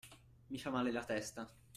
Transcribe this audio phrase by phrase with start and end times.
[0.47, 1.47] Mi fa male la testa.